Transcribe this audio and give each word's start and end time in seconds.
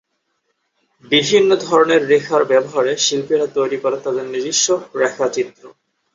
বিভিন্ন 1.03 1.49
ধরনের 1.65 2.01
রেখার 2.07 2.43
ব্যবহারে 2.45 2.93
শিল্পীরা 2.97 3.47
তৈরি 3.57 3.77
করেন 3.77 3.99
তাদের 3.99 4.25
নিজস্ব 4.27 4.67
রেখাচিত্র। 4.95 5.63